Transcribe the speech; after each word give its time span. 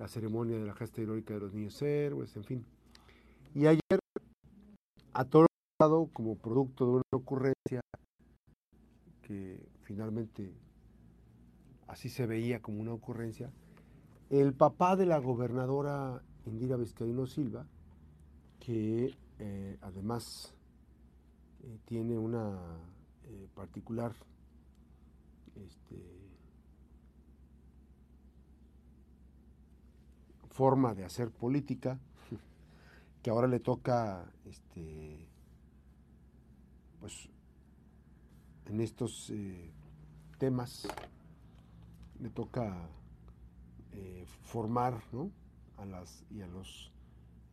la 0.00 0.08
ceremonia 0.08 0.58
de 0.58 0.64
la 0.64 0.74
gesta 0.74 1.02
heroica 1.02 1.34
de 1.34 1.40
los 1.40 1.52
niños 1.52 1.80
héroes, 1.82 2.34
en 2.34 2.44
fin. 2.44 2.64
Y 3.54 3.66
ayer, 3.66 4.00
a 5.12 5.24
todo 5.26 5.44
lado, 5.78 6.08
como 6.14 6.36
producto 6.36 6.86
de 6.86 6.92
una 6.92 7.02
ocurrencia 7.12 7.82
que 9.20 9.62
finalmente 9.82 10.54
así 11.86 12.08
se 12.08 12.26
veía 12.26 12.62
como 12.62 12.80
una 12.80 12.94
ocurrencia, 12.94 13.52
el 14.30 14.54
papá 14.54 14.96
de 14.96 15.04
la 15.04 15.18
gobernadora 15.18 16.22
Indira 16.46 16.76
Vizcaíno 16.78 17.26
Silva, 17.26 17.66
que 18.58 19.14
eh, 19.38 19.76
además 19.82 20.54
eh, 21.62 21.78
tiene 21.84 22.16
una 22.16 22.58
eh, 23.24 23.48
particular 23.54 24.14
este, 25.56 26.29
forma 30.50 30.94
de 30.94 31.04
hacer 31.04 31.30
política, 31.30 31.98
que 33.22 33.30
ahora 33.30 33.46
le 33.46 33.60
toca, 33.60 34.24
este, 34.44 35.26
pues, 37.00 37.28
en 38.66 38.80
estos 38.80 39.30
eh, 39.30 39.70
temas, 40.38 40.86
le 42.20 42.30
toca 42.30 42.88
eh, 43.92 44.24
formar, 44.42 45.02
¿no? 45.12 45.30
A 45.78 45.84
las 45.86 46.24
y 46.30 46.42
a 46.42 46.46
los, 46.46 46.92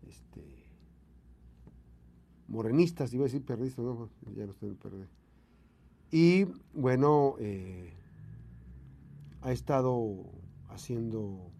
este, 0.07 0.67
morenistas, 2.47 3.13
iba 3.13 3.23
a 3.23 3.27
decir 3.27 3.45
perristas, 3.45 3.83
no, 3.83 4.09
ya 4.35 4.45
no 4.45 4.51
estoy 4.51 4.69
en. 4.69 5.09
Y 6.11 6.45
bueno, 6.73 7.35
eh, 7.39 7.93
ha 9.41 9.51
estado 9.51 10.25
haciendo 10.69 11.51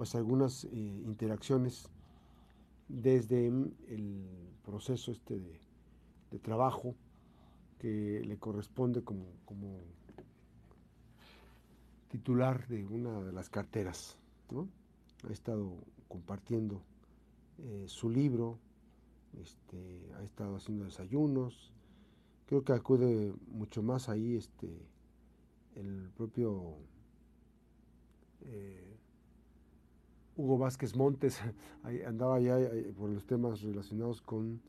pues 0.00 0.14
algunas 0.14 0.64
eh, 0.64 0.68
interacciones 1.04 1.86
desde 2.88 3.48
el 3.48 4.24
proceso 4.64 5.12
este 5.12 5.38
de, 5.38 6.38
trabajo 6.38 6.94
que 7.78 8.22
le 8.24 8.38
corresponde 8.38 9.04
como, 9.04 9.26
como, 9.44 9.76
titular 12.08 12.66
de 12.66 12.86
una 12.86 13.20
de 13.20 13.30
las 13.30 13.50
carteras. 13.50 14.16
Ha 15.28 15.30
estado 15.30 15.76
compartiendo 16.08 16.80
eh, 17.58 17.84
su 17.86 18.08
libro, 18.08 18.58
este, 19.38 20.14
ha 20.16 20.22
estado 20.22 20.56
haciendo 20.56 20.86
desayunos, 20.86 21.74
creo 22.46 22.64
que 22.64 22.72
acude 22.72 23.34
mucho 23.48 23.82
más 23.82 24.08
ahí 24.08 24.36
este, 24.36 24.80
el 25.74 26.10
propio 26.16 26.78
eh, 28.46 28.89
Hugo 30.40 30.58
Vázquez 30.58 30.96
Montes 30.96 31.38
andaba 32.06 32.40
ya 32.40 32.58
eh, 32.58 32.92
por 32.96 33.10
los 33.10 33.26
temas 33.26 33.60
relacionados 33.62 34.22
con 34.22 34.60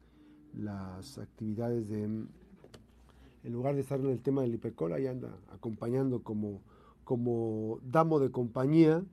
las 0.54 1.18
actividades 1.18 1.88
de, 1.90 2.04
en 2.04 3.54
lugar 3.54 3.76
de 3.76 3.82
estar 3.82 4.00
en 4.00 4.10
el 4.10 4.22
tema 4.22 4.42
del 4.42 4.54
IPECOL, 4.56 4.94
ahí 4.94 5.08
anda 5.08 5.38
acompañando 5.54 6.24
como, 6.24 6.62
como 7.06 7.80
damo 7.84 8.20
de 8.20 8.32
compañía. 8.32 9.04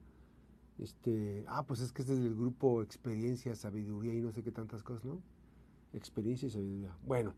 Este, 0.78 1.44
ah, 1.48 1.64
pues 1.66 1.80
es 1.80 1.92
que 1.92 2.02
este 2.02 2.14
es 2.14 2.22
del 2.22 2.34
grupo 2.34 2.82
Experiencia, 2.82 3.54
Sabiduría 3.54 4.14
y 4.14 4.20
no 4.20 4.32
sé 4.32 4.42
qué 4.42 4.52
tantas 4.52 4.82
cosas, 4.82 5.04
¿no? 5.04 5.20
Experiencia 5.92 6.46
y 6.46 6.50
Sabiduría. 6.50 6.96
Bueno, 7.04 7.34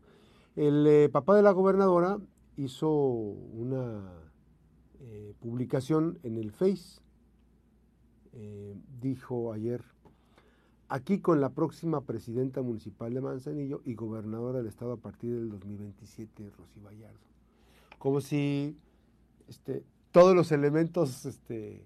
el 0.55 0.85
eh, 0.87 1.09
papá 1.09 1.35
de 1.35 1.41
la 1.43 1.51
gobernadora 1.51 2.19
hizo 2.57 2.89
una 2.91 4.11
eh, 4.99 5.33
publicación 5.39 6.19
en 6.23 6.37
el 6.37 6.51
Face 6.51 7.01
eh, 8.33 8.75
dijo 8.99 9.53
ayer, 9.53 9.83
aquí 10.89 11.19
con 11.19 11.41
la 11.41 11.49
próxima 11.49 12.01
presidenta 12.01 12.61
municipal 12.61 13.13
de 13.13 13.21
Manzanillo 13.21 13.81
y 13.85 13.95
gobernadora 13.95 14.59
del 14.59 14.67
estado 14.67 14.93
a 14.93 14.97
partir 14.97 15.33
del 15.33 15.49
2027, 15.49 16.49
Rosy 16.57 16.79
Vallardo. 16.79 17.19
Como 17.97 18.21
si 18.21 18.77
este, 19.47 19.83
todos 20.11 20.35
los 20.35 20.51
elementos 20.51 21.25
este, 21.25 21.85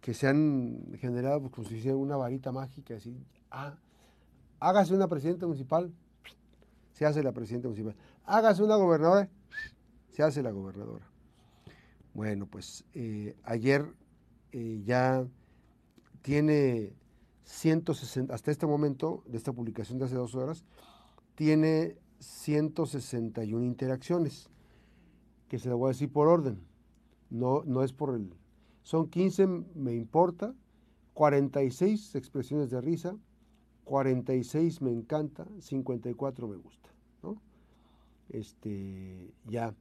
que 0.00 0.14
se 0.14 0.28
han 0.28 0.92
generado, 0.98 1.40
pues, 1.40 1.52
como 1.52 1.68
si 1.68 1.76
hiciera 1.76 1.96
una 1.96 2.16
varita 2.16 2.52
mágica, 2.52 2.94
así, 2.94 3.16
ah, 3.50 3.76
hágase 4.60 4.94
una 4.94 5.08
presidenta 5.08 5.46
municipal, 5.46 5.92
se 6.92 7.04
hace 7.04 7.22
la 7.22 7.32
presidenta 7.32 7.68
municipal. 7.68 7.94
Hágase 8.24 8.62
una 8.62 8.76
gobernadora, 8.76 9.28
se 10.12 10.22
hace 10.22 10.42
la 10.42 10.50
gobernadora. 10.50 11.06
Bueno, 12.14 12.46
pues 12.46 12.84
eh, 12.94 13.36
ayer 13.44 13.86
eh, 14.58 14.80
ya 14.86 15.28
tiene 16.22 16.94
160, 17.44 18.32
hasta 18.32 18.50
este 18.50 18.66
momento 18.66 19.22
de 19.26 19.36
esta 19.36 19.52
publicación 19.52 19.98
de 19.98 20.06
hace 20.06 20.14
dos 20.14 20.34
horas, 20.34 20.64
tiene 21.34 21.98
161 22.20 23.62
interacciones, 23.66 24.48
que 25.48 25.58
se 25.58 25.68
la 25.68 25.74
voy 25.74 25.88
a 25.88 25.92
decir 25.92 26.10
por 26.10 26.28
orden, 26.28 26.58
no, 27.28 27.64
no 27.66 27.82
es 27.82 27.92
por 27.92 28.14
el... 28.14 28.32
Son 28.82 29.10
15 29.10 29.46
me 29.74 29.92
importa, 29.92 30.54
46 31.12 32.14
expresiones 32.14 32.70
de 32.70 32.80
risa, 32.80 33.14
46 33.84 34.80
me 34.80 34.90
encanta, 34.90 35.46
54 35.60 36.48
me 36.48 36.56
gusta. 36.56 36.88
Este, 38.30 39.34
ya. 39.44 39.74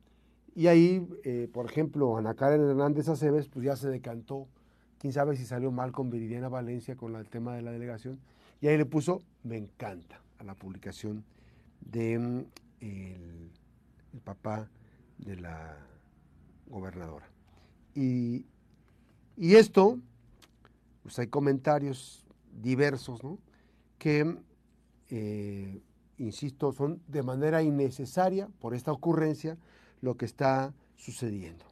Y 0.54 0.68
ahí, 0.68 1.08
eh, 1.24 1.50
por 1.52 1.66
ejemplo, 1.66 2.18
Ana 2.18 2.34
Karen 2.34 2.62
Hernández 2.62 3.08
Aceves, 3.08 3.48
pues 3.48 3.66
ya 3.66 3.78
se 3.78 3.90
decantó 3.90 4.50
quién 5.06 5.14
sabe 5.14 5.38
si 5.38 5.46
salió 5.46 5.70
mal 5.70 5.92
con 5.92 6.10
Viridiana 6.10 6.50
Valencia 6.50 6.96
con 6.96 7.16
el 7.16 7.30
tema 7.30 7.56
de 7.56 7.62
la 7.62 7.70
delegación. 7.70 8.20
Y 8.60 8.66
ahí 8.66 8.76
le 8.76 8.88
puso, 8.88 9.22
me 9.44 9.56
encanta, 9.56 10.20
a 10.40 10.44
la 10.44 10.56
publicación 10.56 11.24
de 11.80 12.18
mm, 12.18 12.46
el, 12.80 13.52
papá 14.24 14.68
de 15.20 15.36
la 15.36 15.78
gobernadora. 16.66 17.30
Y, 17.94 18.48
esto, 19.38 20.00
pues 21.04 21.20
hay 21.20 21.28
comentarios 21.28 22.26
diversos, 22.64 23.24
¿no? 23.24 23.38
Que, 24.00 24.40
eh, 25.12 25.84
insisto, 26.18 26.72
son 26.72 27.00
de 27.08 27.22
manera 27.22 27.62
innecesaria 27.62 28.48
por 28.60 28.74
esta 28.74 28.92
ocurrencia 28.92 29.56
lo 30.02 30.18
que 30.18 30.26
está 30.26 30.74
sucediendo. 30.96 31.64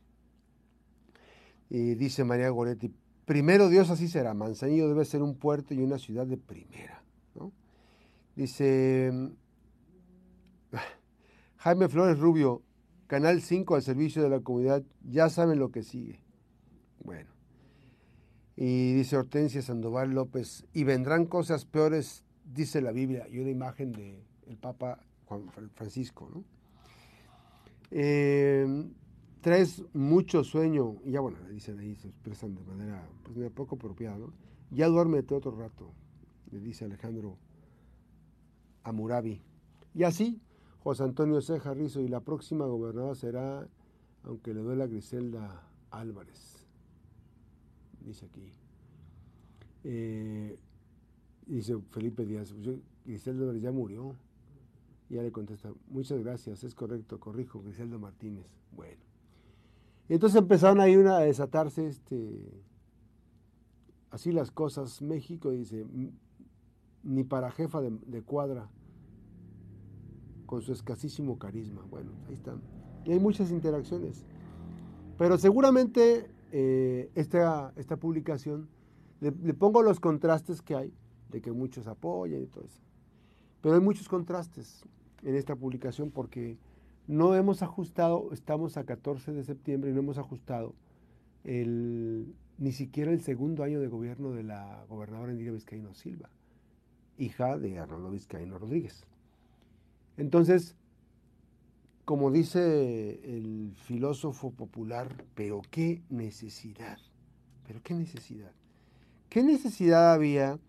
Y 1.67 1.95
dice 1.95 2.23
María 2.23 2.51
Goretti, 2.51 2.93
Primero 3.25 3.69
Dios 3.69 3.89
así 3.89 4.07
será. 4.07 4.33
Manzanillo 4.33 4.87
debe 4.87 5.05
ser 5.05 5.21
un 5.21 5.35
puerto 5.35 5.73
y 5.73 5.81
una 5.81 5.97
ciudad 5.97 6.25
de 6.25 6.37
primera. 6.37 7.03
Dice 8.35 9.11
Jaime 11.57 11.87
Flores 11.87 12.19
Rubio, 12.19 12.63
Canal 13.07 13.41
5 13.41 13.75
al 13.75 13.83
servicio 13.83 14.23
de 14.23 14.29
la 14.29 14.39
comunidad, 14.39 14.83
ya 15.03 15.29
saben 15.29 15.59
lo 15.59 15.71
que 15.71 15.83
sigue. 15.83 16.19
Bueno. 17.03 17.29
Y 18.55 18.93
dice 18.93 19.17
Hortensia 19.17 19.61
Sandoval 19.61 20.11
López, 20.11 20.65
y 20.73 20.83
vendrán 20.83 21.25
cosas 21.25 21.65
peores, 21.65 22.23
dice 22.43 22.81
la 22.81 22.91
Biblia, 22.91 23.27
y 23.29 23.39
una 23.39 23.49
imagen 23.49 23.91
del 23.91 24.23
el 24.47 24.57
Papa 24.57 24.99
Juan 25.25 25.49
Francisco. 25.75 26.29
¿no? 26.33 26.43
Eh, 27.91 28.85
traes 29.43 29.83
mucho 29.93 30.43
sueño, 30.45 30.95
ya 31.03 31.19
bueno, 31.19 31.37
dicen 31.51 31.77
ahí, 31.77 31.95
se 31.95 32.07
expresan 32.07 32.55
de 32.55 32.63
manera 32.63 33.05
pues, 33.23 33.51
poco 33.51 33.75
apropiada, 33.75 34.17
¿no? 34.17 34.33
Ya 34.71 34.87
duérmete 34.87 35.35
otro 35.35 35.51
rato, 35.51 35.91
le 36.49 36.61
dice 36.61 36.85
Alejandro 36.85 37.37
Amurabi. 38.83 39.41
Y 39.93 40.03
así, 40.03 40.41
José 40.79 41.03
Antonio 41.03 41.41
Ceja 41.41 41.73
Rizo, 41.73 41.99
y 41.99 42.07
la 42.07 42.21
próxima 42.21 42.65
gobernadora 42.65 43.15
será, 43.15 43.67
aunque 44.23 44.53
le 44.53 44.61
duela 44.61 44.87
Griselda 44.87 45.61
Álvarez, 45.91 46.65
dice 47.99 48.25
aquí. 48.25 48.49
Eh, 49.83 50.57
dice 51.45 51.77
Felipe 51.91 52.25
Díaz, 52.25 52.53
pues 52.53 52.77
Griselda 53.05 53.41
Álvarez 53.41 53.61
ya 53.61 53.71
murió. 53.73 54.15
Y 55.09 55.15
ya 55.15 55.21
le 55.21 55.33
contesta, 55.33 55.69
muchas 55.89 56.23
gracias, 56.23 56.63
es 56.63 56.73
correcto, 56.73 57.19
corrijo, 57.19 57.61
Griselda 57.61 57.97
Martínez. 57.97 58.47
Bueno. 58.71 59.12
Entonces 60.09 60.39
empezaron 60.39 60.79
ahí 60.79 60.95
una, 60.95 61.17
a 61.17 61.21
desatarse 61.21 61.87
este, 61.87 62.63
así 64.11 64.31
las 64.31 64.51
cosas. 64.51 65.01
México 65.01 65.51
dice, 65.51 65.85
ni 67.03 67.23
para 67.23 67.51
jefa 67.51 67.81
de, 67.81 68.21
cuadra, 68.21 68.69
con 70.45 70.61
su 70.61 70.73
escasísimo 70.73 71.39
carisma. 71.39 71.83
Bueno, 71.89 72.11
ahí 72.27 72.33
están. 72.33 72.61
Y 73.05 73.11
hay 73.11 73.19
muchas 73.19 73.51
interacciones. 73.51 74.25
Pero 75.17 75.37
seguramente 75.37 76.29
eh, 76.51 77.09
esta, 77.15 77.73
esta 77.75 77.97
publicación, 77.97 78.67
le, 79.21 79.31
le, 79.31 79.53
pongo 79.53 79.81
los 79.81 79.99
contrastes 79.99 80.61
que 80.61 80.75
hay, 80.75 80.93
de 81.29 81.41
que 81.41 81.51
muchos 81.51 81.87
apoyan 81.87 82.41
y 82.43 82.47
todo 82.47 82.65
eso. 82.65 82.81
Pero 83.61 83.75
hay 83.75 83.81
muchos 83.81 84.09
contrastes 84.09 84.83
en 85.23 85.35
esta 85.35 85.55
publicación 85.55 86.11
porque 86.11 86.57
no 87.07 87.35
hemos 87.35 87.61
ajustado, 87.61 88.29
estamos 88.31 88.77
a 88.77 88.85
14 88.85 89.33
de 89.33 89.43
septiembre 89.43 89.91
y 89.91 89.93
no 89.93 89.99
hemos 89.99 90.17
ajustado 90.17 90.73
el 91.43 92.33
ni 92.57 92.71
siquiera 92.71 93.11
el 93.11 93.21
segundo 93.21 93.63
año 93.63 93.79
de 93.79 93.87
gobierno 93.87 94.31
de 94.31 94.43
la 94.43 94.85
gobernadora 94.87 95.31
Indira 95.31 95.51
Vizcaíno 95.51 95.93
Silva, 95.93 96.29
hija 97.17 97.57
de 97.57 97.79
Arnoldo 97.79 98.11
Vizcaíno 98.11 98.57
Rodríguez. 98.57 99.05
Entonces, 100.17 100.75
como 102.05 102.31
dice 102.31 103.19
el 103.23 103.73
filósofo 103.75 104.51
popular, 104.51 105.25
pero 105.35 105.61
qué 105.71 106.03
necesidad, 106.09 106.99
pero 107.65 107.81
qué 107.81 107.95
necesidad. 107.95 108.51
¿Qué 109.29 109.41
necesidad 109.41 110.13
había 110.13 110.59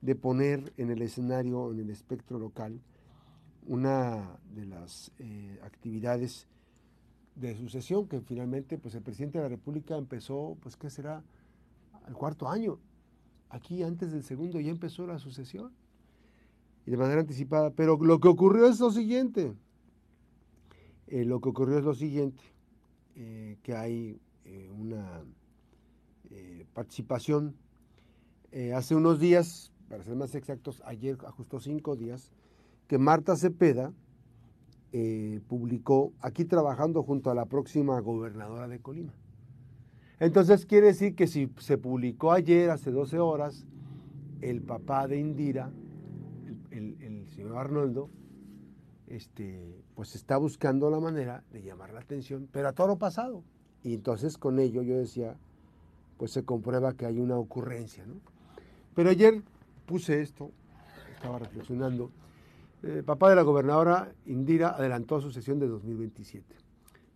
de 0.00 0.14
poner 0.14 0.72
en 0.76 0.90
el 0.90 1.02
escenario, 1.02 1.72
en 1.72 1.80
el 1.80 1.90
espectro 1.90 2.38
local, 2.38 2.80
una 3.66 4.38
de 4.54 4.66
las 4.66 5.12
eh, 5.18 5.58
actividades 5.62 6.48
de 7.36 7.56
sucesión 7.56 8.08
que 8.08 8.20
finalmente 8.20 8.76
pues 8.78 8.94
el 8.94 9.02
presidente 9.02 9.38
de 9.38 9.44
la 9.44 9.48
República 9.48 9.96
empezó, 9.96 10.56
pues 10.60 10.76
qué 10.76 10.90
será, 10.90 11.22
al 12.04 12.14
cuarto 12.14 12.48
año. 12.48 12.78
Aquí 13.48 13.82
antes 13.82 14.12
del 14.12 14.24
segundo 14.24 14.60
ya 14.60 14.70
empezó 14.70 15.06
la 15.06 15.18
sucesión 15.18 15.72
y 16.86 16.90
de 16.90 16.96
manera 16.96 17.20
anticipada. 17.20 17.70
Pero 17.70 17.96
lo 17.96 18.18
que 18.18 18.28
ocurrió 18.28 18.66
es 18.66 18.80
lo 18.80 18.90
siguiente. 18.90 19.54
Eh, 21.06 21.24
lo 21.24 21.40
que 21.40 21.50
ocurrió 21.50 21.78
es 21.78 21.84
lo 21.84 21.94
siguiente, 21.94 22.42
eh, 23.14 23.58
que 23.62 23.74
hay 23.74 24.20
una 24.74 25.22
participación. 26.74 27.54
hace 28.74 28.94
unos 28.94 29.20
días, 29.20 29.70
para 29.88 30.02
ser 30.02 30.16
más 30.16 30.34
exactos, 30.34 30.82
ayer, 30.84 31.16
justo 31.16 31.60
cinco 31.60 31.96
días, 31.96 32.32
que 32.86 32.98
Marta 32.98 33.36
Cepeda 33.36 33.92
publicó 35.48 36.12
aquí 36.20 36.44
trabajando 36.44 37.02
junto 37.02 37.30
a 37.30 37.34
la 37.34 37.46
próxima 37.46 37.98
gobernadora 38.00 38.68
de 38.68 38.78
Colima. 38.78 39.14
Entonces 40.20 40.66
quiere 40.66 40.88
decir 40.88 41.14
que 41.14 41.26
si 41.26 41.50
se 41.58 41.78
publicó 41.78 42.30
ayer, 42.32 42.70
hace 42.70 42.90
12 42.90 43.18
horas, 43.18 43.66
el 44.40 44.62
papá 44.62 45.08
de 45.08 45.18
Indira, 45.18 45.72
el, 46.70 47.26
señor 47.34 47.56
Arnoldo, 47.56 48.10
este, 49.06 49.82
pues 49.94 50.14
está 50.14 50.36
buscando 50.36 50.90
la 50.90 51.00
manera 51.00 51.42
de 51.50 51.62
llamar 51.62 51.92
la 51.92 52.00
atención, 52.00 52.48
pero 52.52 52.68
a 52.68 52.72
todo 52.72 52.86
lo 52.88 52.98
pasado. 52.98 53.42
Y 53.82 53.94
entonces 53.94 54.38
con 54.38 54.58
ello 54.58 54.82
yo 54.82 54.96
decía, 54.96 55.36
pues 56.18 56.30
se 56.30 56.44
comprueba 56.44 56.94
que 56.94 57.06
hay 57.06 57.18
una 57.18 57.36
ocurrencia. 57.36 58.06
¿no? 58.06 58.14
Pero 58.94 59.10
ayer 59.10 59.42
puse 59.86 60.20
esto, 60.20 60.50
estaba 61.14 61.38
reflexionando. 61.38 62.10
El 62.82 63.04
papá 63.04 63.30
de 63.30 63.36
la 63.36 63.42
gobernadora 63.42 64.12
Indira 64.26 64.70
adelantó 64.70 65.20
su 65.20 65.30
sesión 65.30 65.60
de 65.60 65.68
2027. 65.68 66.56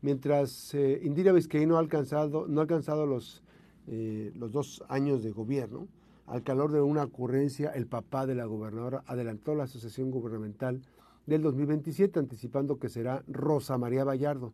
Mientras 0.01 0.73
eh, 0.75 1.01
Indira 1.03 1.33
Vizcaíno 1.33 1.71
no 1.71 1.77
ha 1.77 1.81
alcanzado, 1.81 2.47
no 2.47 2.61
ha 2.61 2.63
alcanzado 2.63 3.05
los, 3.05 3.43
eh, 3.89 4.31
los 4.37 4.53
dos 4.53 4.85
años 4.89 5.25
de 5.25 5.33
gobierno, 5.33 5.89
al 6.27 6.45
calor 6.45 6.71
de 6.71 6.81
una 6.81 7.03
ocurrencia, 7.03 7.71
el 7.71 7.89
papá 7.89 8.27
de 8.27 8.37
la 8.37 8.45
gobernadora 8.45 9.03
adelantó 9.07 9.57
la 9.57 9.65
asociación 9.65 10.13
gubernamental 10.13 10.83
del 11.27 11.43
2027, 11.43 12.21
anticipando 12.21 12.79
que 12.79 12.89
será 12.89 13.25
Rosa 13.27 13.77
María 13.77 14.05
Vallardo, 14.05 14.53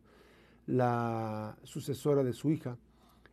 la 0.66 1.58
sucesora 1.62 2.24
de 2.24 2.32
su 2.32 2.50
hija. 2.50 2.78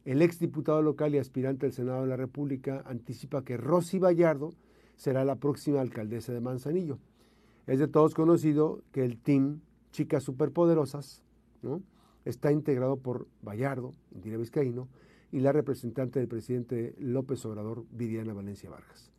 El 0.03 0.21
exdiputado 0.21 0.81
local 0.81 1.15
y 1.15 1.17
aspirante 1.17 1.65
al 1.65 1.71
Senado 1.71 2.01
de 2.01 2.07
la 2.07 2.17
República 2.17 2.83
anticipa 2.85 3.45
que 3.45 3.55
Rosy 3.55 3.99
Vallardo 3.99 4.51
será 4.97 5.23
la 5.23 5.35
próxima 5.35 5.79
alcaldesa 5.79 6.33
de 6.33 6.41
Manzanillo. 6.41 6.99
Es 7.69 7.77
de 7.77 7.87
todos 7.87 8.15
conocido 8.15 8.81
que 8.91 9.05
el 9.05 9.19
team 9.19 9.59
Chicas 9.91 10.23
Superpoderosas 10.23 11.21
está 12.25 12.51
integrado 12.51 12.97
por 12.97 13.27
Vallardo, 13.43 13.93
Indira 14.11 14.37
Vizcaíno, 14.37 14.87
y 15.31 15.39
la 15.39 15.51
representante 15.51 16.17
del 16.17 16.27
presidente 16.27 16.95
López 16.97 17.45
Obrador, 17.45 17.85
Viviana 17.91 18.33
Valencia 18.33 18.71
Vargas. 18.71 19.11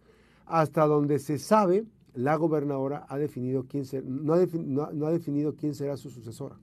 Hasta 0.47 0.85
donde 0.85 1.21
se 1.21 1.39
sabe, 1.39 1.85
la 2.13 2.35
gobernadora 2.35 3.07
ha 3.09 3.19
definido 3.19 3.67
quién 3.69 3.85
no, 4.05 4.35
ha 4.35 5.13
definido 5.13 5.55
quién 5.55 5.77
será 5.77 5.97
su 5.97 6.11
sucesora. 6.11 6.59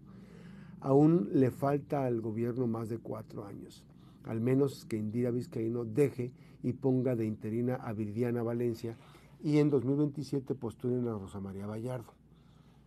Aún 0.82 1.30
le 1.32 1.52
falta 1.52 2.04
al 2.04 2.20
gobierno 2.20 2.68
más 2.68 2.90
de 2.90 2.98
cuatro 2.98 3.46
años, 3.46 3.86
al 4.26 4.42
menos 4.42 4.86
que 4.88 4.98
Indira 4.98 5.32
Vizcaíno 5.32 5.86
deje 5.86 6.34
y 6.64 6.74
ponga 6.74 7.16
de 7.16 7.26
interina 7.26 7.76
a 7.76 7.94
Viviana 7.94 8.44
Valencia 8.44 8.98
y 9.42 9.60
en 9.60 9.70
2027 9.70 10.56
postulen 10.56 11.08
a 11.08 11.18
Rosa 11.18 11.40
María 11.40 11.68
Vallardo. 11.68 12.14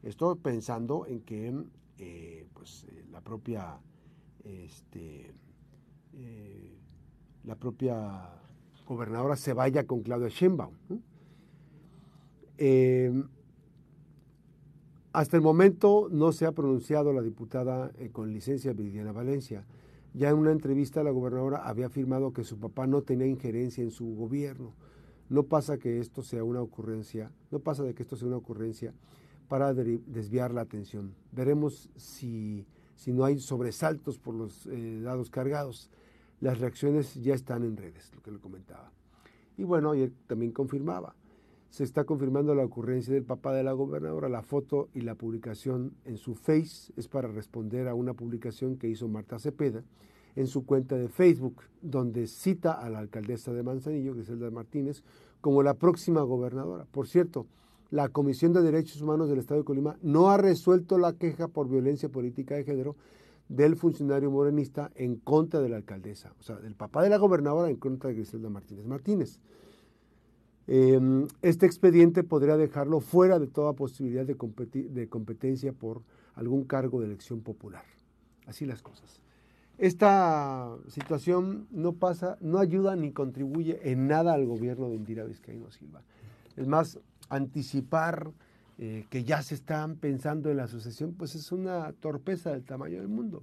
Estoy 0.03 0.37
pensando 0.37 1.07
en 1.07 1.21
que 1.21 1.55
eh, 1.99 2.47
pues, 2.55 2.87
eh, 2.89 3.05
la 3.11 3.21
propia 3.21 3.79
este, 4.45 5.35
eh, 6.15 6.79
la 7.45 7.55
propia 7.55 8.31
gobernadora 8.87 9.37
se 9.37 9.53
vaya 9.53 9.87
con 9.87 10.03
Claudia 10.03 10.29
Sheinbaum. 10.29 10.75
Hasta 15.13 15.37
el 15.37 15.43
momento 15.43 16.09
no 16.11 16.31
se 16.33 16.47
ha 16.47 16.53
pronunciado 16.53 17.13
la 17.13 17.23
diputada 17.23 17.91
con 18.13 18.33
licencia 18.33 18.73
Viridiana 18.73 19.13
Valencia. 19.13 19.65
Ya 20.15 20.31
en 20.31 20.37
una 20.37 20.53
entrevista 20.53 21.03
la 21.03 21.11
gobernadora 21.11 21.69
había 21.69 21.87
afirmado 21.87 22.33
que 22.33 22.45
su 22.45 22.59
papá 22.59 22.87
no 22.87 23.03
tenía 23.03 23.27
injerencia 23.27 23.83
en 23.83 23.91
su 23.91 24.15
gobierno. 24.15 24.75
No 25.31 25.45
pasa 25.45 25.79
que 25.79 26.01
esto 26.01 26.23
sea 26.23 26.45
una 26.45 26.61
ocurrencia, 26.61 27.33
no 27.51 27.61
pasa 27.61 27.83
de 27.83 27.95
que 27.95 28.03
esto 28.03 28.17
sea 28.17 28.29
una 28.29 28.37
ocurrencia 28.37 28.93
para 29.49 29.73
desviar 29.73 30.53
la 30.53 30.61
atención. 30.61 31.15
Veremos 31.33 31.89
si, 31.97 32.67
si 32.95 33.13
no 33.13 33.25
hay 33.25 33.39
sobresaltos 33.39 34.19
por 34.19 34.35
los 34.35 34.69
dados 35.03 35.31
cargados 35.31 35.91
las 36.41 36.59
reacciones 36.59 37.15
ya 37.17 37.35
están 37.35 37.65
en 37.65 37.77
redes, 37.77 38.11
lo 38.15 38.23
que 38.23 38.31
le 38.31 38.39
comentaba. 38.39 38.91
Y 39.59 39.65
bueno, 39.65 39.91
ayer 39.91 40.11
también 40.27 40.53
confirmaba. 40.53 41.15
Se 41.69 41.85
está 41.85 42.05
confirmando 42.05 42.55
la 42.55 42.65
ocurrencia 42.65 43.13
del 43.13 43.25
papá 43.25 43.55
de 43.55 43.63
la 43.63 43.73
gobernadora. 43.73 44.29
La 44.29 44.43
foto 44.43 44.89
y 44.95 45.03
la 45.03 45.15
publicación 45.15 45.95
en 46.05 46.17
su 46.17 46.35
Face 46.35 46.93
es 46.97 47.09
para 47.09 47.29
responder 47.29 47.89
a 47.89 47.95
una 47.95 48.15
publicación 48.15 48.77
que 48.77 48.89
hizo 48.89 49.07
Marta 49.07 49.39
Cepeda 49.39 49.85
en 50.37 50.47
su 50.47 50.65
cuenta 50.65 50.97
de 50.97 51.09
Facebook, 51.09 51.63
donde 51.83 52.27
cita 52.27 52.73
a 52.73 52.89
la 52.89 52.99
alcaldesa 52.99 53.53
de 53.53 53.63
Manzanillo, 53.63 54.15
Griselda 54.15 54.51
Martínez, 54.51 55.03
como 55.41 55.63
la 55.63 55.75
próxima 55.75 56.23
gobernadora. 56.23 56.87
Por 56.91 57.09
cierto, 57.09 57.47
la 57.91 58.09
Comisión 58.09 58.53
de 58.53 58.63
Derechos 58.63 59.03
Humanos 59.03 59.29
del 59.29 59.39
Estado 59.39 59.61
de 59.61 59.65
Colima 59.65 59.97
no 60.03 60.31
ha 60.31 60.37
resuelto 60.37 60.99
la 60.99 61.15
queja 61.15 61.49
por 61.49 61.69
violencia 61.69 62.09
política 62.09 62.55
de 62.55 62.65
género 62.65 62.97
del 63.49 63.75
funcionario 63.75 64.31
morenista 64.31 64.93
en 64.95 65.17
contra 65.17 65.61
de 65.61 65.69
la 65.69 65.77
alcaldesa, 65.77 66.33
o 66.39 66.43
sea, 66.43 66.57
del 66.57 66.77
papá 66.77 67.03
de 67.03 67.11
la 67.11 67.19
gobernadora 67.19 67.69
en 67.69 67.77
contra 67.77 68.09
de 68.09 68.15
Griselda 68.15 68.49
Martínez 68.49 68.87
Martínez. 68.87 69.41
Em, 70.69 71.27
este 71.43 71.67
expediente 71.67 72.23
podría 72.23 72.57
dejarlo 72.57 73.01
fuera 73.01 73.41
de 73.41 73.49
toda 73.49 73.73
posibilidad 73.73 74.25
de, 74.25 74.37
de 74.89 75.09
competencia 75.09 75.73
por 75.73 76.03
algún 76.35 76.63
cargo 76.63 77.01
de 77.01 77.07
elección 77.07 77.41
popular. 77.41 77.83
Así 78.47 78.67
las 78.67 78.83
cosas. 78.83 79.21
Esta 79.81 80.77
situación 80.89 81.67
no 81.71 81.95
pasa, 81.95 82.37
no 82.43 82.59
ayuda 82.59 82.97
ni 82.97 83.13
contribuye 83.13 83.81
en 83.91 84.09
nada 84.09 84.35
al 84.35 84.45
gobierno 84.45 84.91
de 84.91 84.97
Indira 84.97 85.25
Vizcaíno 85.25 85.71
Silva. 85.71 86.03
Es 86.55 86.67
más, 86.67 87.01
anticipar 87.31 88.31
eh, 88.77 89.07
que 89.09 89.25
ya 89.25 89.41
se 89.41 89.55
están 89.55 89.97
pensando 89.97 90.51
en 90.51 90.59
la 90.59 90.69
sucesión, 90.69 91.15
pues 91.15 91.35
es 91.35 91.51
una 91.51 91.95
torpeza 91.95 92.51
del 92.51 92.63
tamaño 92.63 92.99
del 92.99 93.09
mundo. 93.09 93.43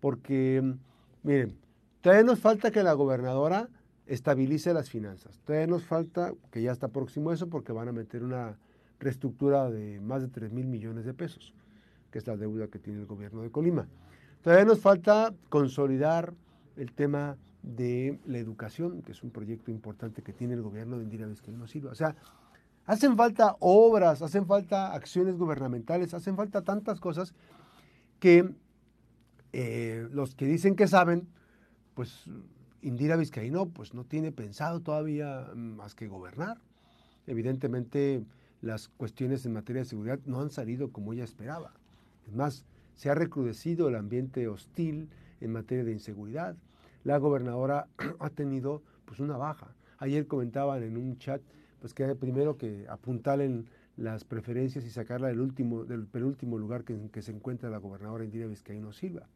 Porque, 0.00 0.74
miren, 1.22 1.56
todavía 2.00 2.24
nos 2.24 2.40
falta 2.40 2.72
que 2.72 2.82
la 2.82 2.94
gobernadora 2.94 3.68
estabilice 4.06 4.74
las 4.74 4.90
finanzas. 4.90 5.38
Todavía 5.44 5.68
nos 5.68 5.84
falta, 5.84 6.34
que 6.50 6.60
ya 6.60 6.72
está 6.72 6.88
próximo 6.88 7.30
a 7.30 7.34
eso, 7.34 7.48
porque 7.48 7.70
van 7.70 7.86
a 7.86 7.92
meter 7.92 8.24
una 8.24 8.58
reestructura 8.98 9.70
de 9.70 10.00
más 10.00 10.22
de 10.22 10.28
3 10.28 10.50
mil 10.50 10.66
millones 10.66 11.04
de 11.04 11.14
pesos, 11.14 11.54
que 12.10 12.18
es 12.18 12.26
la 12.26 12.36
deuda 12.36 12.66
que 12.66 12.80
tiene 12.80 12.98
el 12.98 13.06
gobierno 13.06 13.42
de 13.42 13.50
Colima. 13.52 13.86
Todavía 14.42 14.64
nos 14.64 14.80
falta 14.80 15.32
consolidar 15.48 16.34
el 16.76 16.92
tema 16.92 17.36
de 17.62 18.18
la 18.26 18.38
educación, 18.38 19.02
que 19.02 19.12
es 19.12 19.22
un 19.22 19.30
proyecto 19.30 19.70
importante 19.70 20.22
que 20.22 20.32
tiene 20.32 20.54
el 20.54 20.62
gobierno 20.62 20.98
de 20.98 21.04
Indira 21.04 21.26
Vizcaíno 21.26 21.66
Silva. 21.68 21.92
O 21.92 21.94
sea, 21.94 22.16
Hacen 22.84 23.16
falta 23.16 23.56
obras, 23.60 24.22
hacen 24.22 24.46
falta 24.46 24.92
acciones 24.92 25.36
gubernamentales, 25.36 26.14
hacen 26.14 26.36
falta 26.36 26.62
tantas 26.62 26.98
cosas 26.98 27.32
que 28.18 28.52
eh, 29.52 30.08
los 30.10 30.34
que 30.34 30.46
dicen 30.46 30.74
que 30.74 30.88
saben, 30.88 31.28
pues 31.94 32.24
Indira 32.80 33.16
Vizcaíno 33.16 33.66
pues 33.68 33.94
no 33.94 34.04
tiene 34.04 34.32
pensado 34.32 34.80
todavía 34.80 35.48
más 35.54 35.94
que 35.94 36.08
gobernar. 36.08 36.58
Evidentemente 37.28 38.24
las 38.62 38.88
cuestiones 38.88 39.46
en 39.46 39.52
materia 39.52 39.82
de 39.82 39.88
seguridad 39.88 40.18
no 40.24 40.40
han 40.40 40.50
salido 40.50 40.90
como 40.90 41.12
ella 41.12 41.24
esperaba. 41.24 41.72
Es 42.26 42.34
más, 42.34 42.64
se 42.94 43.10
ha 43.10 43.14
recrudecido 43.14 43.88
el 43.88 43.96
ambiente 43.96 44.48
hostil 44.48 45.08
en 45.40 45.52
materia 45.52 45.84
de 45.84 45.92
inseguridad. 45.92 46.56
La 47.04 47.18
gobernadora 47.18 47.88
ha 48.20 48.30
tenido 48.30 48.82
pues 49.04 49.20
una 49.20 49.36
baja. 49.36 49.74
Ayer 49.98 50.26
comentaban 50.26 50.82
en 50.82 50.96
un 50.96 51.18
chat 51.18 51.42
pues 51.80 51.94
que 51.94 52.14
primero 52.14 52.56
que 52.56 52.86
apuntalen 52.88 53.66
las 53.96 54.24
preferencias 54.24 54.84
y 54.84 54.90
sacarla 54.90 55.28
del 55.28 55.40
último, 55.40 55.84
del 55.84 56.06
penúltimo 56.06 56.58
lugar 56.58 56.84
que, 56.84 57.10
que 57.10 57.22
se 57.22 57.32
encuentra 57.32 57.70
la 57.70 57.78
gobernadora 57.78 58.24
Indira 58.24 58.46
Vizcaíno 58.46 58.92
Silva. 58.92 59.28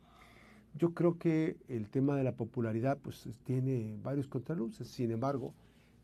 yo 0.75 0.95
creo 0.95 1.19
que 1.19 1.57
el 1.69 1.89
tema 1.89 2.17
de 2.17 2.25
la 2.25 2.33
popularidad 2.33 2.99
pues 3.03 3.29
tiene 3.45 3.99
varios 4.03 4.29
contraluces. 4.29 4.89
Sin 4.89 5.11
embargo, 5.11 5.55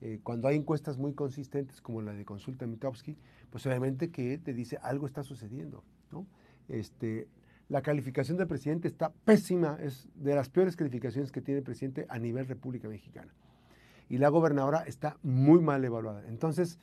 eh, 0.01 0.19
cuando 0.25 0.49
hay 0.49 0.57
encuestas 0.57 0.99
muy 0.99 1.15
consistentes 1.15 1.81
como 1.81 2.03
la 2.03 2.13
de 2.13 2.25
Consulta 2.25 2.67
Mitowski, 2.67 3.17
pues 3.51 3.65
obviamente 3.67 4.11
que 4.11 4.37
te 4.37 4.53
dice 4.53 4.79
algo 4.83 5.07
está 5.07 5.23
sucediendo. 5.23 5.85
¿no? 6.11 6.27
Este, 6.69 7.29
la 7.73 7.81
calificación 7.81 8.37
del 8.37 8.47
presidente 8.47 8.87
está 8.87 9.11
pésima, 9.25 9.79
es 9.81 10.07
de 10.15 10.35
las 10.35 10.51
peores 10.51 10.77
calificaciones 10.77 11.33
que 11.33 11.41
tiene 11.41 11.61
el 11.61 11.65
presidente 11.65 12.05
a 12.11 12.19
nivel 12.19 12.47
República 12.47 12.87
Mexicana. 12.87 13.33
Y 14.11 14.19
la 14.19 14.29
gobernadora 14.29 14.81
está 14.87 15.17
muy 15.23 15.59
mal 15.63 15.83
evaluada. 15.83 16.23
Entonces, 16.29 16.79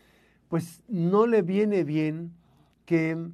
pues 0.47 0.81
no 0.87 1.27
le 1.27 1.43
viene 1.43 1.83
bien 1.83 2.31
que 2.87 3.29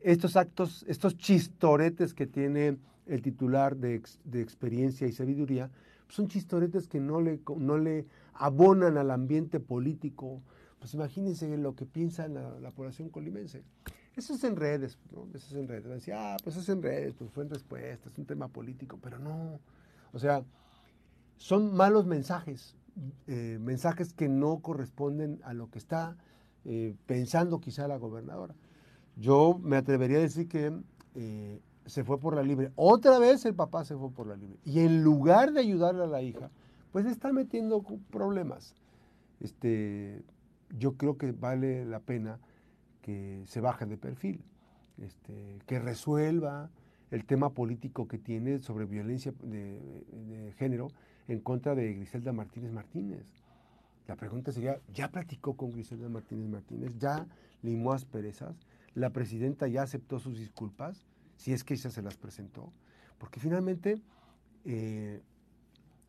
estos 0.00 0.36
actos, 0.36 0.84
estos 0.86 1.16
chistoretes 1.16 2.14
que 2.14 2.28
tiene 2.28 2.76
el 3.06 3.20
titular 3.20 3.76
de, 3.76 3.96
experiencia 4.34 5.08
y 5.08 5.12
sabiduría, 5.12 5.72
son 6.06 6.28
chistoretes 6.28 6.86
que 6.86 7.00
no 7.00 7.20
le, 7.20 7.40
no 7.56 7.78
le 7.78 8.06
abonan 8.34 8.96
al 8.96 9.10
ambiente 9.10 9.58
político. 9.58 10.40
Pues 10.78 10.94
imagínense 10.94 11.56
lo 11.56 11.74
que 11.74 11.84
piensa 11.84 12.28
la, 12.28 12.70
población 12.70 13.08
colimense. 13.08 13.64
Eso 14.16 14.34
es 14.34 14.44
en 14.44 14.56
redes, 14.56 14.98
¿no? 15.10 15.26
Eso 15.34 15.46
es 15.48 15.54
en 15.54 15.68
redes. 15.68 15.84
Decía, 15.84 16.34
ah, 16.34 16.36
pues 16.42 16.56
es 16.56 16.68
en 16.68 16.82
redes, 16.82 17.14
pues 17.14 17.30
fue 17.30 17.44
en 17.44 17.50
respuesta, 17.50 18.08
es 18.08 18.18
un 18.18 18.26
tema 18.26 18.48
político, 18.48 18.98
pero 19.02 19.18
no. 19.18 19.58
O 20.12 20.18
sea, 20.18 20.44
son 21.38 21.74
malos 21.74 22.06
mensajes, 22.06 22.76
eh, 23.26 23.58
mensajes 23.60 24.12
que 24.12 24.28
no 24.28 24.60
corresponden 24.60 25.40
a 25.44 25.54
lo 25.54 25.70
que 25.70 25.78
está 25.78 26.16
eh, 26.64 26.94
pensando 27.06 27.60
quizá 27.60 27.88
la 27.88 27.96
gobernadora. 27.96 28.54
Yo 29.16 29.58
me 29.60 29.76
atrevería 29.76 30.18
a 30.18 30.22
decir 30.22 30.48
que 30.48 30.72
eh, 31.14 31.60
se 31.86 32.04
fue 32.04 32.20
por 32.20 32.36
la 32.36 32.42
libre. 32.42 32.70
Otra 32.76 33.18
vez 33.18 33.44
el 33.46 33.54
papá 33.54 33.84
se 33.84 33.96
fue 33.96 34.10
por 34.10 34.26
la 34.26 34.36
libre. 34.36 34.58
Y 34.64 34.80
en 34.80 35.02
lugar 35.02 35.52
de 35.52 35.60
ayudarle 35.60 36.04
a 36.04 36.06
la 36.06 36.22
hija, 36.22 36.50
pues 36.92 37.06
está 37.06 37.32
metiendo 37.32 37.82
problemas. 38.10 38.74
Este, 39.40 40.22
yo 40.78 40.96
creo 40.96 41.16
que 41.16 41.32
vale 41.32 41.84
la 41.84 42.00
pena 42.00 42.38
que 43.02 43.42
se 43.46 43.60
baje 43.60 43.86
de 43.86 43.96
perfil, 43.96 44.42
este, 44.98 45.58
que 45.66 45.78
resuelva 45.78 46.70
el 47.10 47.26
tema 47.26 47.50
político 47.50 48.08
que 48.08 48.18
tiene 48.18 48.58
sobre 48.60 48.86
violencia 48.86 49.34
de, 49.42 50.54
género 50.56 50.88
en 51.28 51.40
contra 51.40 51.74
de 51.74 51.92
Griselda 51.92 52.32
Martínez 52.32 52.72
Martínez. 52.72 53.26
La 54.08 54.16
pregunta 54.16 54.50
sería, 54.50 54.80
¿ya 54.94 55.10
practicó 55.10 55.54
con 55.56 55.70
Griselda 55.70 56.08
Martínez 56.08 56.48
Martínez? 56.48 56.96
¿Ya 56.98 57.26
limó 57.62 57.92
asperezas? 57.92 58.56
¿La 58.94 59.10
presidenta 59.10 59.68
ya 59.68 59.82
aceptó 59.82 60.18
sus 60.18 60.38
disculpas? 60.38 61.06
si 61.42 61.52
es 61.52 61.64
que 61.64 61.74
ella 61.74 61.90
se 61.90 62.02
las 62.02 62.16
presentó. 62.16 62.72
Porque 63.18 63.40
finalmente 63.40 64.00
eh, 64.64 65.20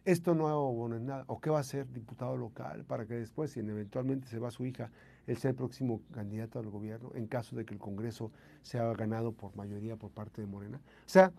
esto 0.05 0.35
no 0.35 0.47
abona 0.47 0.97
en 0.97 1.07
nada. 1.07 1.23
¿O 1.27 1.39
qué 1.39 1.50
va 1.50 1.59
a 1.59 1.63
ser 1.63 1.91
diputado 1.91 2.38
local 2.38 2.85
para 2.85 3.07
que 3.07 3.15
después, 3.15 3.51
si 3.51 3.59
eventualmente 3.59 4.27
se 4.27 4.38
va 4.38 4.51
su 4.51 4.65
hija, 4.65 4.91
el 5.27 5.56
próximo 5.56 6.01
candidato 6.12 6.60
al 6.60 6.70
gobierno, 6.70 7.12
en 7.15 7.27
caso 7.27 7.56
de 7.56 7.65
que 7.65 7.74
el 7.74 7.80
Congreso 7.80 8.32
sea 8.62 8.92
ganado 8.94 9.32
por 9.32 9.56
mayoría 9.56 9.96
por 9.96 10.12
parte 10.12 10.42
de 10.42 10.48
Morena? 10.48 10.77
O 10.77 11.10
sea, 11.10 11.32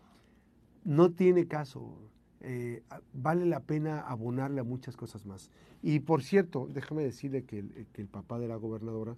no 0.85 1.13
tiene 1.13 1.47
caso. 1.47 1.99
Eh, 2.41 2.83
vale 3.13 3.47
la 3.47 3.61
pena 3.61 4.01
abonarle 4.01 4.61
a 4.61 4.65
muchas 4.65 4.97
cosas 4.97 5.25
más. 5.25 5.51
Y 5.83 6.01
por 6.01 6.23
cierto, 6.23 6.69
déjame 6.71 7.03
decirle 7.03 7.45
que 7.45 7.87
que 7.93 8.03
el 8.03 8.09
papá 8.09 8.39
de 8.39 8.49
la 8.49 8.57
gobernadora 8.57 9.17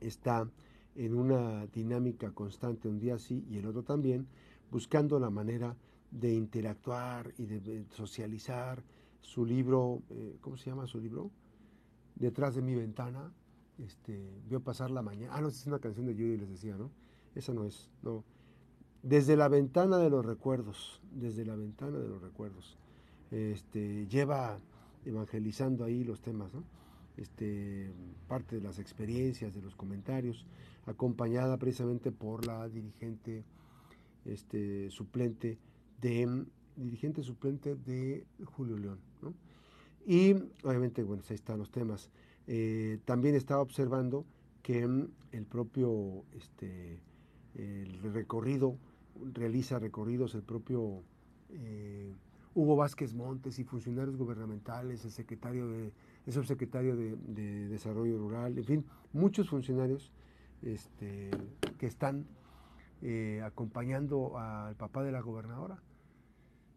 está 0.00 0.48
en 0.94 1.14
una 1.14 1.66
dinámica 1.66 2.32
constante, 2.32 2.88
un 2.88 2.98
día 2.98 3.18
sí 3.18 3.44
y 3.48 3.58
el 3.58 3.66
otro 3.66 3.82
también, 3.82 4.26
buscando 4.70 5.18
la 5.20 5.30
manera 5.30 5.76
de 6.10 6.34
interactuar 6.34 7.32
y 7.38 7.46
de 7.46 7.84
socializar. 7.90 8.82
Su 9.20 9.44
libro, 9.44 10.02
eh, 10.10 10.36
¿cómo 10.40 10.56
se 10.56 10.70
llama 10.70 10.86
su 10.86 11.00
libro? 11.00 11.30
Detrás 12.14 12.54
de 12.54 12.62
mi 12.62 12.74
ventana, 12.74 13.32
este, 13.84 14.42
vio 14.48 14.60
pasar 14.60 14.90
la 14.90 15.02
mañana. 15.02 15.34
Ah, 15.34 15.40
no, 15.40 15.48
es 15.48 15.66
una 15.66 15.78
canción 15.78 16.06
de 16.06 16.14
Judy, 16.14 16.36
les 16.36 16.48
decía, 16.48 16.76
¿no? 16.76 16.90
Esa 17.34 17.52
no 17.52 17.64
es, 17.64 17.90
no. 18.02 18.24
Desde 19.02 19.36
la 19.36 19.48
ventana 19.48 19.98
de 19.98 20.10
los 20.10 20.24
recuerdos, 20.24 21.00
desde 21.12 21.44
la 21.44 21.54
ventana 21.56 21.98
de 21.98 22.08
los 22.08 22.20
recuerdos. 22.20 22.76
Este, 23.30 24.06
lleva 24.06 24.58
evangelizando 25.04 25.84
ahí 25.84 26.04
los 26.04 26.20
temas, 26.20 26.52
¿no? 26.52 26.64
Este, 27.16 27.92
parte 28.26 28.56
de 28.56 28.62
las 28.62 28.78
experiencias, 28.78 29.54
de 29.54 29.60
los 29.60 29.74
comentarios 29.74 30.46
acompañada 30.86 31.58
precisamente 31.58 32.10
por 32.12 32.46
la 32.46 32.68
dirigente 32.68 33.44
este, 34.24 34.90
suplente 34.90 35.58
de 36.00 36.46
dirigente 36.76 37.22
suplente 37.22 37.74
de 37.74 38.24
Julio 38.44 38.78
León. 38.78 38.98
Y 40.06 40.32
obviamente, 40.62 41.02
bueno, 41.02 41.22
ahí 41.28 41.34
están 41.34 41.58
los 41.58 41.70
temas. 41.70 42.08
Eh, 42.50 42.98
también 43.04 43.34
estaba 43.34 43.60
observando 43.60 44.24
que 44.62 44.82
el 44.82 45.44
propio 45.44 46.24
este, 46.32 46.98
recorrido, 48.02 48.78
realiza 49.34 49.78
recorridos 49.78 50.34
el 50.34 50.42
propio 50.42 51.02
eh, 51.50 52.14
Hugo 52.54 52.76
Vázquez 52.76 53.12
Montes 53.12 53.58
y 53.58 53.64
funcionarios 53.64 54.16
gubernamentales, 54.16 55.04
el 55.04 55.10
secretario 55.10 55.68
de, 55.68 55.92
subsecretario 56.28 56.96
de, 56.96 57.16
de 57.16 57.68
Desarrollo 57.68 58.16
Rural, 58.16 58.56
en 58.56 58.64
fin, 58.64 58.86
muchos 59.12 59.50
funcionarios 59.50 60.10
este, 60.62 61.30
que 61.76 61.86
están 61.86 62.26
eh, 63.02 63.42
acompañando 63.44 64.38
al 64.38 64.74
papá 64.74 65.02
de 65.02 65.12
la 65.12 65.20
gobernadora. 65.20 65.82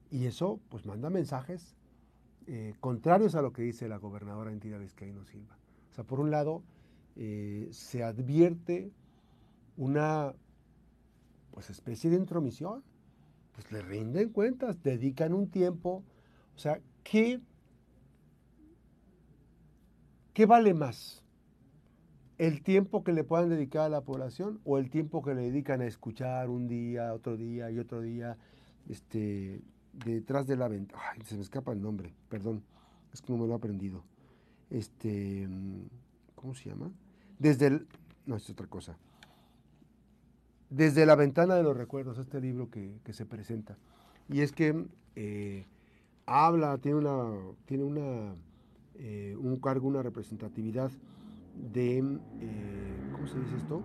Y 0.10 0.26
eso 0.26 0.60
pues 0.68 0.86
manda 0.86 1.10
mensajes 1.10 1.78
contrarios 2.82 3.36
a 3.36 3.42
lo 3.42 3.54
que 3.54 3.62
dice 3.62 3.88
la 3.88 3.96
gobernadora 3.96 4.52
Entidad 4.52 4.80
Vizcaíno 4.80 5.24
Silva. 5.24 5.61
O 5.92 5.94
sea, 5.94 6.04
por 6.04 6.20
un 6.20 6.32
lado, 6.32 6.64
eh, 7.16 7.68
se 7.72 8.04
advierte 8.04 8.92
una 9.78 10.34
pues 11.52 11.70
especie 11.70 12.10
de 12.10 12.16
intromisión, 12.16 12.84
pues 13.54 13.72
le 13.72 13.82
rinden 13.82 14.30
cuentas, 14.30 14.82
dedican 14.82 15.34
un 15.34 15.50
tiempo, 15.50 16.04
o 16.56 16.58
sea, 16.58 16.80
¿qué, 17.04 17.42
qué 20.34 20.46
vale 20.46 20.74
más? 20.74 21.22
el 22.42 22.64
tiempo 22.64 23.04
que 23.04 23.14
le 23.14 23.24
puedan 23.24 23.50
dedicar 23.50 23.84
a 23.84 23.90
la 23.90 24.02
población 24.02 24.62
o 24.64 24.80
el 24.80 24.90
tiempo 24.90 25.22
que 25.22 25.36
le 25.36 25.44
dedican 25.44 25.80
a 25.82 25.86
escuchar 25.86 26.50
un 26.50 26.68
día, 26.68 27.14
otro 27.14 27.38
día 27.38 27.70
y 27.70 27.78
otro 27.78 28.02
día, 28.02 28.36
este, 28.90 29.62
detrás 29.94 30.48
de 30.48 30.56
la 30.56 30.68
venta. 30.68 30.96
Ay, 31.12 31.22
se 31.22 31.36
me 31.36 31.44
escapa 31.44 31.72
el 31.72 31.84
nombre, 31.84 32.16
perdón, 32.30 32.64
es 33.14 33.22
que 33.22 33.32
no 33.32 33.38
me 33.38 33.46
lo 33.46 33.54
he 33.54 33.56
aprendido. 33.58 34.04
Este, 34.72 35.48
¿cómo 36.36 36.56
se 36.56 36.70
llama? 36.70 36.90
Desde 37.38 37.68
el, 37.68 37.88
no, 38.26 38.38
es 38.38 38.50
otra 38.50 38.68
cosa. 38.68 38.98
Desde 40.70 41.06
la 41.06 41.16
ventana 41.16 41.56
de 41.56 41.64
los 41.64 41.76
recuerdos, 41.76 42.18
este 42.18 42.40
libro 42.40 42.70
que, 42.70 43.00
se 43.12 43.26
presenta. 43.26 43.78
Y 44.30 44.40
es 44.40 44.54
que 44.54 44.86
eh, 45.18 45.66
habla, 46.26 46.78
tiene 46.78 47.00
una, 47.00 47.30
tiene 47.66 47.84
una, 47.84 48.34
eh, 48.96 49.36
un 49.38 49.60
cargo, 49.60 49.90
una 49.90 50.02
representatividad 50.02 50.90
de, 51.74 51.98
eh, 51.98 53.10
¿cómo 53.12 53.28
se 53.28 53.40
dice 53.40 53.58
esto? 53.58 53.82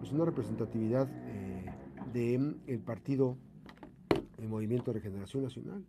Pues 0.00 0.10
una 0.10 0.24
representatividad 0.24 1.06
del 2.12 2.58
el 2.66 2.80
partido, 2.80 3.36
el 4.38 4.48
Movimiento 4.48 4.92
de 4.92 4.98
Regeneración 4.98 5.44
Nacional. 5.44 5.84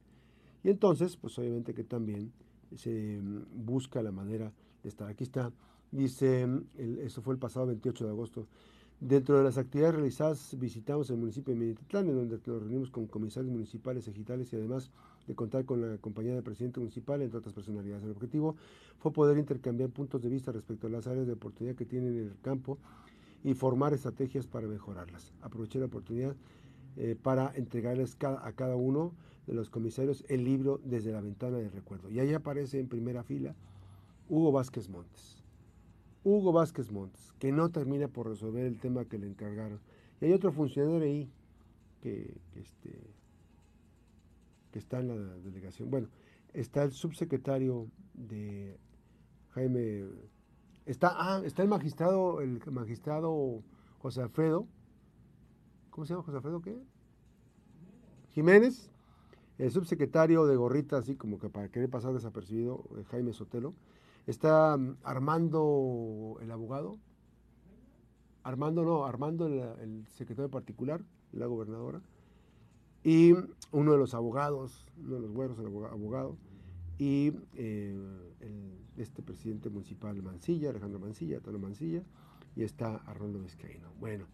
Y 0.64 0.70
entonces, 0.70 1.18
pues 1.18 1.38
obviamente 1.40 1.74
que 1.74 1.84
también 1.84 2.32
se 2.78 3.22
mm, 3.22 3.66
busca 3.66 4.02
la 4.02 4.12
manera 4.12 4.52
de 4.82 4.90
estar. 4.90 5.08
Aquí 5.08 5.24
está, 5.24 5.52
dice, 5.92 6.44
el, 6.44 7.00
eso 7.04 7.22
fue 7.22 7.34
el 7.34 7.40
pasado 7.40 7.68
28 7.68 8.06
de 8.06 8.10
agosto, 8.10 8.48
Dentro 9.04 9.38
de 9.38 9.44
las 9.44 9.58
actividades 9.58 9.96
realizadas 9.96 10.56
visitamos 10.58 11.10
el 11.10 11.18
municipio 11.18 11.54
de 11.54 11.60
Minititlán, 11.60 12.08
en 12.08 12.16
donde 12.16 12.38
nos 12.38 12.62
reunimos 12.62 12.90
con 12.90 13.06
comisarios 13.06 13.52
municipales, 13.52 14.08
ejidales 14.08 14.54
y 14.54 14.56
además 14.56 14.92
de 15.28 15.36
contar 15.36 15.66
con 15.66 15.82
la 15.82 15.98
compañía 15.98 16.34
del 16.34 16.44
presidente 16.44 16.80
municipal, 16.80 17.22
entre 17.22 17.40
otras 17.40 17.54
personalidades. 17.54 18.06
El 18.06 18.12
objetivo 18.12 18.56
fue 19.00 19.12
poder 19.12 19.38
intercambiar 19.38 19.90
puntos 19.90 20.22
de 20.22 20.30
vista 20.30 20.54
respecto 20.54 20.88
a 20.88 20.90
las 20.90 21.06
áreas 21.06 21.28
de 21.28 21.34
oportunidad 21.34 21.76
que 21.76 21.84
tienen 21.84 22.18
en 22.18 22.28
el 22.28 22.40
campo 22.42 22.78
y 23.44 23.54
formar 23.56 23.94
estrategias 23.94 24.48
para 24.48 24.68
mejorarlas. 24.68 25.34
Aproveché 25.42 25.80
la 25.80 25.88
oportunidad 25.88 26.34
eh, 26.96 27.18
para 27.22 27.54
entregarles 27.56 28.16
a 28.22 28.54
cada 28.54 28.78
uno 28.78 29.12
de 29.48 29.54
los 29.54 29.70
comisarios 29.70 30.24
el 30.30 30.44
libro 30.44 30.80
desde 30.84 31.12
la 31.12 31.22
ventana 31.22 31.58
del 31.58 31.72
recuerdo. 31.72 32.10
Y 32.10 32.20
ahí 32.20 32.34
aparece 32.34 32.80
en 32.80 32.88
primera 32.88 33.24
fila 33.24 33.56
Hugo 34.30 34.52
Vázquez 34.52 34.90
Montes. 34.90 35.44
Hugo 36.24 36.54
Vázquez 36.54 36.92
Montes, 36.92 37.34
que 37.40 37.52
no 37.52 37.70
termina 37.70 38.08
por 38.08 38.28
resolver 38.28 38.66
el 38.66 38.80
tema 38.80 39.06
que 39.06 39.18
le 39.18 39.28
encargaron. 39.28 39.80
Y 40.22 40.26
hay 40.26 40.34
otro 40.34 40.52
funcionario 40.52 41.02
ahí 41.02 41.30
que, 42.02 42.34
este, 42.56 42.98
que 44.72 44.80
está 44.80 45.00
en 45.00 45.10
la 45.10 45.16
delegación. 45.16 45.92
Bueno, 45.92 46.08
está 46.54 46.84
el 46.84 46.92
subsecretario 46.92 47.88
de 48.14 48.78
Jaime, 49.52 50.06
está, 50.86 51.12
ah, 51.16 51.42
está 51.44 51.62
el 51.62 51.68
magistrado, 51.68 52.40
el 52.40 52.62
magistrado 52.72 53.62
José 54.00 54.22
Alfredo, 54.22 54.68
¿cómo 55.90 56.06
se 56.06 56.14
llama 56.14 56.24
José 56.24 56.38
Alfredo 56.38 56.62
qué? 56.62 56.82
Jiménez, 58.32 58.93
El 59.58 59.72
subsecretario 59.72 60.46
de 60.46 60.56
gorrita, 60.56 60.98
así 60.98 61.16
como 61.16 61.40
que 61.40 61.50
para 61.50 61.70
querer 61.70 61.90
pasar 61.90 62.14
desapercibido, 62.14 62.84
eh, 62.98 63.04
Jaime 63.12 63.34
Sotelo, 63.34 63.74
está 64.26 64.78
mm, 64.78 64.98
Armando, 65.04 66.38
el 66.42 66.52
abogado, 66.52 66.98
Armando 68.44 68.84
no, 68.84 69.06
Armando 69.06 69.48
el, 69.48 70.06
secretario 70.08 70.50
particular, 70.50 71.02
la 71.32 71.46
gobernadora, 71.46 72.02
y 73.04 73.34
uno 73.72 73.92
de 73.92 73.98
los 73.98 74.14
abogados, 74.14 74.86
uno 74.98 75.16
de 75.16 75.22
los 75.22 75.32
güeros, 75.32 75.60
el 75.60 75.68
abogado, 75.68 76.38
y 76.98 77.34
eh, 77.56 77.96
este 78.98 79.22
presidente 79.22 79.70
municipal 79.70 80.22
Mancilla, 80.22 80.70
Alejandro 80.70 81.00
Mancilla, 81.00 81.40
Tono 81.40 81.60
Mancilla, 81.60 82.04
y 82.56 82.64
está 82.64 82.98
Arnoldo 83.06 83.40
Vizcaíno. 83.40 83.90
Bueno, 84.00 84.28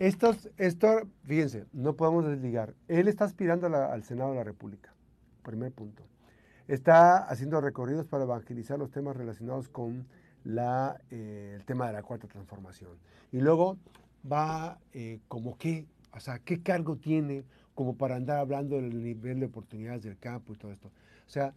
estos, 0.00 0.48
esto, 0.56 1.02
fíjense, 1.24 1.66
no 1.74 1.94
podemos 1.94 2.26
desligar. 2.26 2.74
Él 2.88 3.06
está 3.06 3.26
aspirando 3.26 3.66
al 3.66 4.02
Senado 4.02 4.30
de 4.30 4.36
la 4.36 4.44
República, 4.44 4.94
primer 5.42 5.72
punto. 5.72 6.02
Está 6.68 7.18
haciendo 7.18 7.60
recorridos 7.60 8.06
para 8.06 8.24
evangelizar 8.24 8.78
los 8.78 8.90
temas 8.90 9.14
relacionados 9.14 9.68
con 9.68 10.06
la, 10.42 10.98
eh, 11.10 11.52
el 11.54 11.66
tema 11.66 11.86
de 11.86 11.92
la 11.92 12.02
cuarta 12.02 12.26
transformación. 12.28 12.92
Y 13.30 13.40
luego 13.40 13.76
va 14.30 14.78
eh, 14.94 15.20
como 15.28 15.58
qué, 15.58 15.86
o 16.12 16.20
sea, 16.20 16.38
qué 16.38 16.62
cargo 16.62 16.96
tiene 16.96 17.44
como 17.74 17.94
para 17.94 18.16
andar 18.16 18.38
hablando 18.38 18.76
del 18.76 19.02
nivel 19.02 19.40
de 19.40 19.46
oportunidades 19.46 20.02
del 20.02 20.18
campo 20.18 20.54
y 20.54 20.56
todo 20.56 20.72
esto. 20.72 20.88
O 21.26 21.30
sea, 21.30 21.52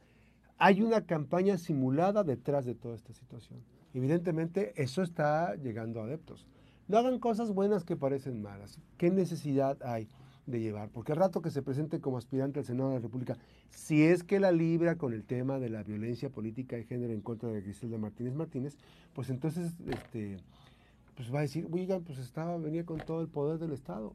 hay 0.58 0.82
una 0.82 1.06
campaña 1.06 1.58
simulada 1.58 2.26
detrás 2.26 2.66
de 2.66 2.76
toda 2.76 2.96
esta 2.96 3.14
situación. 3.14 3.62
Evidentemente, 3.94 4.74
eso 4.76 5.02
está 5.02 5.56
llegando 5.56 6.02
a 6.02 6.04
adeptos. 6.04 6.46
No 6.88 6.98
hagan 6.98 7.20
cosas 7.20 7.52
buenas 7.52 7.84
que 7.86 7.96
parecen 7.96 8.42
malas. 8.42 8.80
¿Qué 8.98 9.10
necesidad 9.10 9.82
hay 9.84 10.08
de 10.46 10.60
llevar? 10.60 10.90
Porque 10.90 11.14
al 11.14 11.18
rato 11.18 11.42
que 11.42 11.50
se 11.50 11.62
presente 11.62 12.02
como 12.02 12.18
aspirante 12.18 12.60
al 12.60 12.66
Senado 12.66 12.90
de 12.90 12.96
la 12.96 13.02
República, 13.02 13.38
si 13.70 14.04
es 14.04 14.24
que 14.24 14.40
la 14.40 14.52
libra 14.52 14.98
con 14.98 15.14
el 15.14 15.24
tema 15.24 15.60
de 15.60 15.70
la 15.70 15.84
violencia 15.84 16.30
política 16.30 16.76
de 16.76 16.84
género 16.84 17.14
en 17.14 17.22
contra 17.22 17.50
de 17.50 17.62
Griselda 17.62 17.98
Martínez 17.98 18.34
Martínez, 18.34 18.78
pues 19.14 19.30
entonces 19.30 19.72
este, 19.88 20.38
pues 21.16 21.34
va 21.34 21.40
a 21.40 21.44
decir, 21.44 21.68
oiga, 21.72 22.00
pues 22.00 22.20
estaba, 22.20 22.58
venía 22.58 22.86
con 22.86 23.00
todo 23.00 23.22
el 23.22 23.30
poder 23.30 23.60
del 23.60 23.72
Estado. 23.72 24.14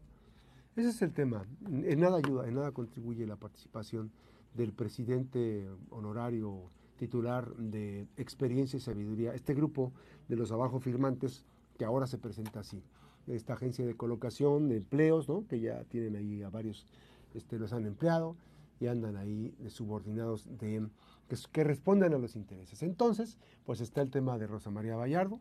Ese 0.77 0.91
es 0.91 1.03
el 1.03 1.13
tema. 1.13 1.47
En 1.67 2.01
nada 2.01 2.19
ayuda, 2.19 2.47
en 2.47 2.55
nada 2.55 2.73
contribuye 2.73 3.27
la 3.27 3.37
participación 3.37 4.13
del 4.55 4.73
presidente 4.73 5.67
honorario 5.91 6.71
titular 6.99 7.55
de 7.57 8.07
Experiencia 8.17 8.77
y 8.77 8.81
Sabiduría, 8.81 9.33
este 9.33 9.55
grupo 9.55 9.93
de 10.29 10.37
los 10.37 10.53
abajo 10.53 10.81
firmantes 10.81 11.45
que 11.79 11.85
ahora 11.85 12.07
se 12.07 12.19
presenta 12.19 12.61
así, 12.61 12.83
esta 13.27 13.55
agencia 13.55 13.87
de 13.87 13.95
colocación 13.95 14.69
de 14.69 14.77
empleos, 14.77 15.29
¿no? 15.29 15.47
que 15.47 15.61
ya 15.61 15.85
tienen 15.85 16.17
ahí 16.17 16.43
a 16.43 16.51
varios, 16.51 16.87
este, 17.35 17.59
los 17.59 17.73
han 17.73 17.87
empleado 17.87 18.37
y 18.81 18.87
andan 18.87 19.17
ahí 19.17 19.55
subordinados 19.69 20.47
de, 20.59 20.87
que, 21.29 21.37
que 21.53 21.65
respondan 21.65 22.15
a 22.15 22.19
los 22.19 22.37
intereses. 22.37 22.83
Entonces, 22.83 23.39
pues 23.65 23.81
está 23.81 24.03
el 24.03 24.11
tema 24.11 24.39
de 24.39 24.47
Rosa 24.47 24.71
María 24.71 24.97
Vallardo, 24.97 25.41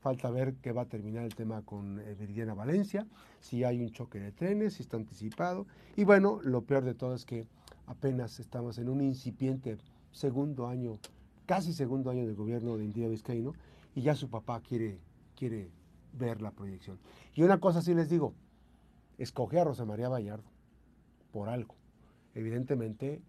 falta 0.00 0.30
ver 0.30 0.54
qué 0.62 0.72
va 0.72 0.82
a 0.82 0.88
terminar 0.88 1.24
el 1.24 1.34
tema 1.34 1.62
con 1.62 2.00
eh, 2.00 2.54
Valencia, 2.56 3.06
si 3.40 3.64
hay 3.64 3.80
un 3.80 3.90
choque 3.90 4.20
de 4.20 4.32
trenes, 4.32 4.74
si 4.74 4.82
está 4.82 4.96
anticipado, 4.96 5.66
y 5.96 6.04
bueno, 6.04 6.40
lo 6.42 6.62
peor 6.62 6.84
de 6.84 6.94
todo 6.94 7.14
es 7.14 7.24
que 7.24 7.48
apenas 7.86 8.38
estamos 8.40 8.78
en 8.78 8.88
un 8.88 9.00
incipiente 9.00 9.78
segundo 10.12 10.68
año, 10.68 10.98
casi 11.46 11.72
segundo 11.72 12.10
año 12.10 12.26
del 12.26 12.34
gobierno 12.34 12.76
de 12.76 12.84
India 12.84 13.08
Vizcaíno, 13.08 13.52
y 13.94 14.02
ya 14.02 14.14
su 14.14 14.28
papá 14.28 14.60
quiere, 14.60 14.98
quiere 15.36 15.70
ver 16.12 16.42
la 16.42 16.50
proyección. 16.50 16.98
Y 17.34 17.42
una 17.42 17.60
cosa 17.60 17.82
sí 17.82 17.94
les 17.94 18.08
digo, 18.08 18.34
escoge 19.18 19.60
a 19.60 19.64
Rosa 19.64 19.84
María 19.84 20.08
Vallardo 20.08 20.50
por 21.30 21.48
algo. 21.48 21.74
Evidentemente, 22.34 23.22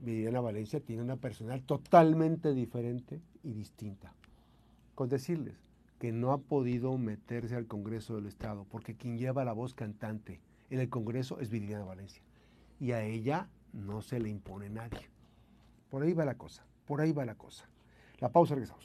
Viviana 0.00 0.40
Valencia 0.40 0.80
tiene 0.80 1.02
una 1.02 1.16
personal 1.16 1.62
totalmente 1.62 2.54
diferente 2.54 3.20
y 3.42 3.52
distinta. 3.52 4.14
Con 4.94 5.08
decirles 5.08 5.56
que 5.98 6.12
no 6.12 6.32
ha 6.32 6.38
podido 6.38 6.96
meterse 6.98 7.54
al 7.54 7.66
Congreso 7.66 8.16
del 8.16 8.26
Estado, 8.26 8.66
porque 8.70 8.96
quien 8.96 9.18
lleva 9.18 9.44
la 9.44 9.52
voz 9.52 9.74
cantante 9.74 10.40
en 10.70 10.80
el 10.80 10.88
Congreso 10.88 11.38
es 11.40 11.50
Viviana 11.50 11.84
Valencia. 11.84 12.22
Y 12.80 12.92
a 12.92 13.02
ella 13.02 13.48
no 13.72 14.02
se 14.02 14.18
le 14.18 14.28
impone 14.28 14.68
nadie. 14.68 15.08
Por 15.90 16.02
ahí 16.02 16.12
va 16.12 16.24
la 16.24 16.36
cosa, 16.36 16.64
por 16.86 17.00
ahí 17.00 17.12
va 17.12 17.24
la 17.24 17.36
cosa. 17.36 17.68
La 18.18 18.30
pausa, 18.30 18.54
regresamos. 18.54 18.80